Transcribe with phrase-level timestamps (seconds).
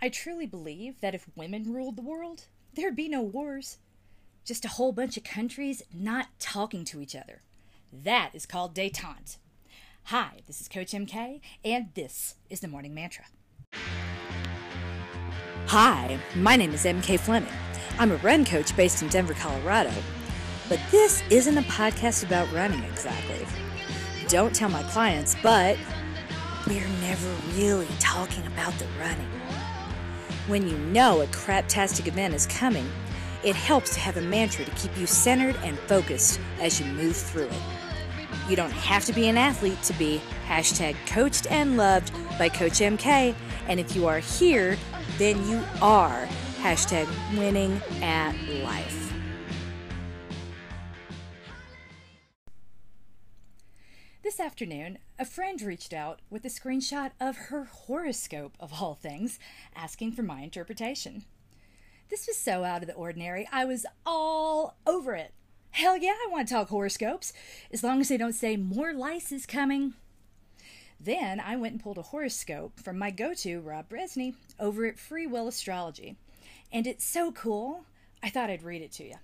[0.00, 3.78] I truly believe that if women ruled the world, there'd be no wars.
[4.44, 7.40] Just a whole bunch of countries not talking to each other.
[7.90, 9.38] That is called detente.
[10.04, 13.24] Hi, this is Coach MK, and this is the Morning Mantra.
[15.68, 17.48] Hi, my name is MK Fleming.
[17.98, 19.92] I'm a run coach based in Denver, Colorado.
[20.68, 23.46] But this isn't a podcast about running exactly.
[24.28, 25.78] Don't tell my clients, but
[26.66, 29.30] we're never really talking about the running.
[30.46, 32.88] When you know a craptastic event is coming,
[33.42, 37.16] it helps to have a mantra to keep you centered and focused as you move
[37.16, 37.62] through it.
[38.48, 42.74] You don't have to be an athlete to be hashtag coached and loved by Coach
[42.74, 43.34] MK.
[43.66, 44.76] And if you are here,
[45.18, 46.28] then you are
[46.60, 49.05] hashtag winning at life.
[54.26, 59.38] This afternoon, a friend reached out with a screenshot of her horoscope, of all things,
[59.76, 61.24] asking for my interpretation.
[62.10, 65.32] This was so out of the ordinary, I was all over it.
[65.70, 67.32] Hell yeah, I want to talk horoscopes,
[67.72, 69.94] as long as they don't say more lice is coming.
[70.98, 74.98] Then I went and pulled a horoscope from my go to, Rob Brezsny, over at
[74.98, 76.16] Free Will Astrology.
[76.72, 77.84] And it's so cool,
[78.24, 79.14] I thought I'd read it to you.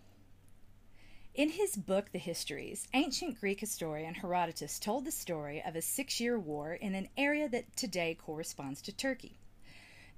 [1.34, 6.20] In his book, The Histories, ancient Greek historian Herodotus told the story of a six
[6.20, 9.38] year war in an area that today corresponds to Turkey.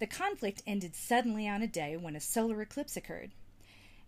[0.01, 3.31] The conflict ended suddenly on a day when a solar eclipse occurred.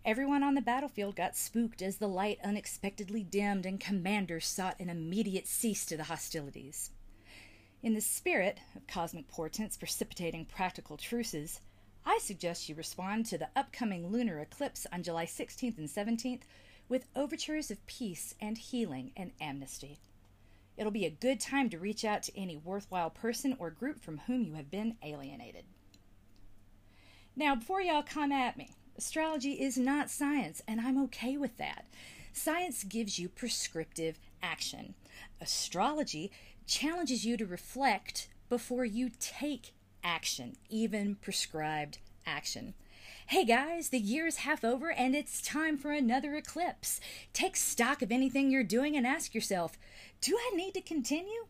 [0.04, 4.90] Everyone on the battlefield got spooked as the light unexpectedly dimmed and commanders sought an
[4.90, 6.90] immediate cease to the hostilities.
[7.84, 11.60] In the spirit of cosmic portents precipitating practical truces,
[12.04, 16.42] I suggest you respond to the upcoming lunar eclipse on July 16th and 17th
[16.88, 19.98] with overtures of peace and healing and amnesty.
[20.76, 24.18] It'll be a good time to reach out to any worthwhile person or group from
[24.26, 25.64] whom you have been alienated.
[27.34, 31.84] Now, before y'all come at me, Astrology is not science, and I'm okay with that.
[32.32, 34.94] Science gives you prescriptive action.
[35.40, 36.30] Astrology
[36.66, 39.72] challenges you to reflect before you take
[40.02, 42.74] action, even prescribed action.
[43.28, 47.00] Hey guys, the year is half over and it's time for another eclipse.
[47.32, 49.76] Take stock of anything you're doing and ask yourself,
[50.20, 51.46] do I need to continue?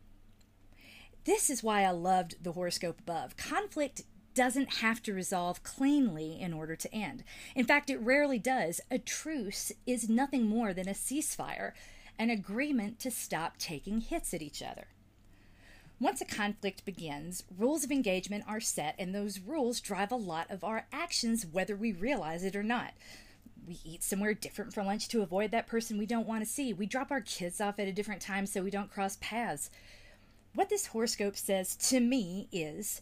[1.25, 3.37] This is why I loved the horoscope above.
[3.37, 4.01] Conflict
[4.33, 7.23] doesn't have to resolve cleanly in order to end.
[7.55, 8.81] In fact, it rarely does.
[8.89, 11.73] A truce is nothing more than a ceasefire,
[12.17, 14.87] an agreement to stop taking hits at each other.
[15.99, 20.49] Once a conflict begins, rules of engagement are set, and those rules drive a lot
[20.51, 22.93] of our actions, whether we realize it or not.
[23.67, 26.71] We eat somewhere different for lunch to avoid that person we don't want to see.
[26.71, 29.71] We drop our kids off at a different time so we don't cross paths.
[30.53, 33.01] What this horoscope says to me is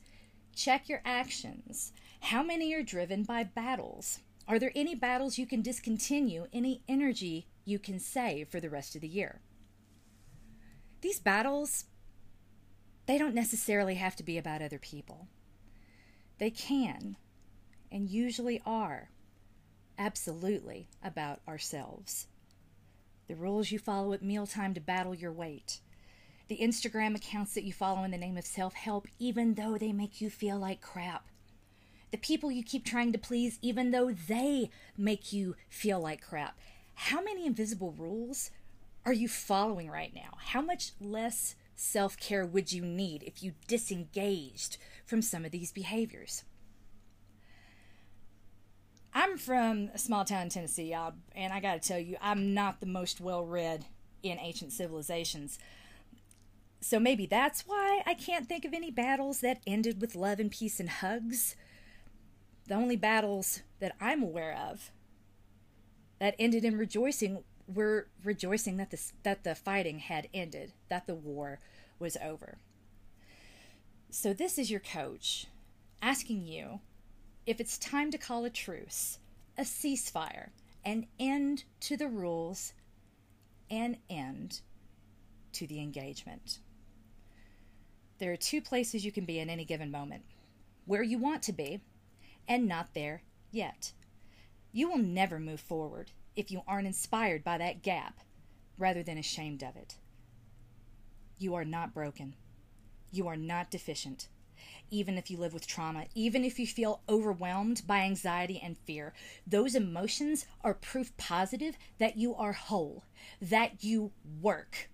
[0.55, 1.91] Check your actions.
[2.21, 4.19] How many are driven by battles?
[4.47, 8.95] Are there any battles you can discontinue, any energy you can save for the rest
[8.95, 9.41] of the year?
[11.01, 11.85] These battles,
[13.05, 15.27] they don't necessarily have to be about other people.
[16.37, 17.17] They can,
[17.91, 19.09] and usually are,
[19.97, 22.27] absolutely about ourselves.
[23.27, 25.79] The rules you follow at mealtime to battle your weight,
[26.47, 29.91] the Instagram accounts that you follow in the name of self help, even though they
[29.91, 31.25] make you feel like crap.
[32.11, 36.57] The people you keep trying to please, even though they make you feel like crap.
[36.93, 38.51] How many invisible rules
[39.05, 40.37] are you following right now?
[40.37, 45.71] How much less self care would you need if you disengaged from some of these
[45.71, 46.43] behaviors?
[49.13, 52.85] I'm from a small town in Tennessee, and I gotta tell you, I'm not the
[52.85, 53.85] most well read
[54.23, 55.57] in ancient civilizations.
[56.81, 60.51] So maybe that's why I can't think of any battles that ended with love and
[60.51, 61.55] peace and hugs.
[62.67, 64.91] The only battles that I'm aware of
[66.19, 71.15] that ended in rejoicing were rejoicing that the, that the fighting had ended, that the
[71.15, 71.59] war
[71.99, 72.57] was over.
[74.09, 75.47] So, this is your coach
[76.01, 76.79] asking you
[77.45, 79.19] if it's time to call a truce,
[79.57, 80.49] a ceasefire,
[80.83, 82.73] an end to the rules,
[83.69, 84.61] an end
[85.53, 86.59] to the engagement.
[88.19, 90.23] There are two places you can be in any given moment
[90.85, 91.81] where you want to be,
[92.47, 93.91] and not there yet.
[94.71, 98.19] You will never move forward if you aren't inspired by that gap
[98.77, 99.95] rather than ashamed of it.
[101.37, 102.35] You are not broken.
[103.11, 104.27] You are not deficient.
[104.89, 109.13] Even if you live with trauma, even if you feel overwhelmed by anxiety and fear,
[109.45, 113.03] those emotions are proof positive that you are whole,
[113.41, 114.11] that you
[114.41, 114.89] work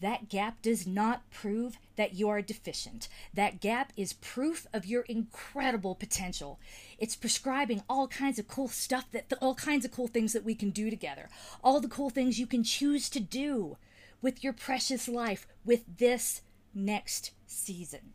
[0.00, 3.08] that gap does not prove that you are deficient.
[3.32, 6.60] That gap is proof of your incredible potential.
[6.98, 10.54] It's prescribing all kinds of cool stuff that all kinds of cool things that we
[10.54, 11.28] can do together.
[11.64, 13.76] All the cool things you can choose to do
[14.20, 16.42] with your precious life with this
[16.74, 18.12] next season.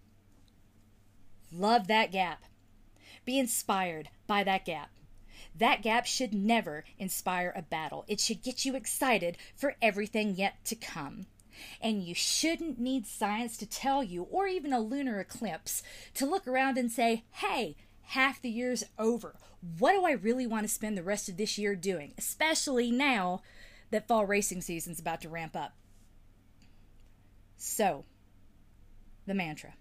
[1.51, 2.44] Love that gap.
[3.25, 4.92] Be inspired by that gap.
[5.56, 8.06] That gap should never inspire a battle.
[8.07, 11.25] It should get you excited for everything yet to come.
[11.81, 15.83] And you shouldn't need science to tell you, or even a lunar eclipse,
[16.15, 19.36] to look around and say, hey, half the year's over.
[19.77, 22.13] What do I really want to spend the rest of this year doing?
[22.18, 23.42] Especially now
[23.92, 25.74] that fall racing season's about to ramp up.
[27.57, 28.06] So,
[29.27, 29.75] the mantra.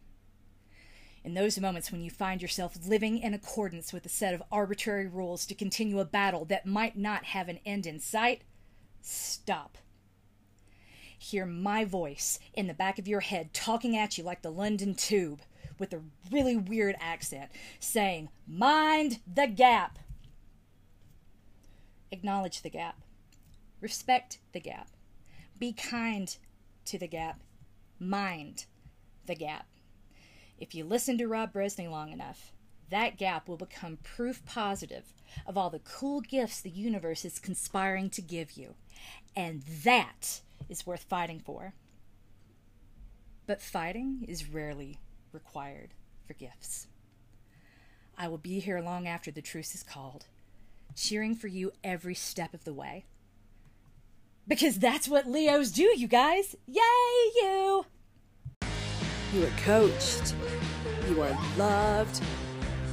[1.24, 5.06] In those moments when you find yourself living in accordance with a set of arbitrary
[5.06, 8.42] rules to continue a battle that might not have an end in sight,
[9.00, 9.76] stop.
[11.22, 14.94] Hear my voice in the back of your head talking at you like the London
[14.94, 15.42] Tube
[15.78, 16.00] with a
[16.32, 19.98] really weird accent, saying, Mind the gap.
[22.10, 23.02] Acknowledge the gap.
[23.82, 24.88] Respect the gap.
[25.58, 26.34] Be kind
[26.86, 27.42] to the gap.
[27.98, 28.64] Mind
[29.26, 29.66] the gap.
[30.58, 32.54] If you listen to Rob Brezsny long enough,
[32.88, 35.12] that gap will become proof positive
[35.46, 38.74] of all the cool gifts the universe is conspiring to give you.
[39.36, 41.74] And that is worth fighting for.
[43.46, 45.00] But fighting is rarely
[45.32, 45.94] required
[46.26, 46.86] for gifts.
[48.16, 50.26] I will be here long after the truce is called,
[50.94, 53.06] cheering for you every step of the way.
[54.46, 56.56] Because that's what Leos do, you guys!
[56.66, 56.82] Yay,
[57.36, 57.86] you!
[59.32, 60.34] You are coached,
[61.08, 62.22] you are loved,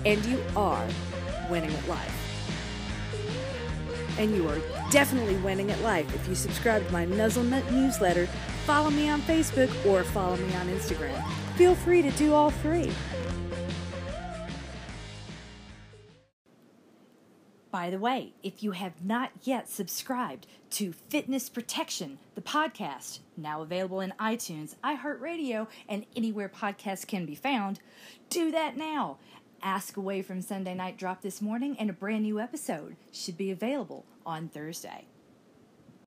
[0.05, 0.87] and you are
[1.49, 2.26] winning at life.
[4.17, 4.59] And you are
[4.91, 8.25] definitely winning at life if you subscribe to my Nuzzlenut newsletter,
[8.65, 11.23] follow me on Facebook, or follow me on Instagram.
[11.55, 12.91] Feel free to do all three.
[17.69, 23.61] By the way, if you have not yet subscribed to Fitness Protection, the podcast, now
[23.61, 27.79] available in iTunes, iHeartRadio, and anywhere podcasts can be found,
[28.29, 29.17] do that now.
[29.61, 33.51] Ask Away from Sunday Night drop this morning, and a brand new episode should be
[33.51, 35.05] available on Thursday.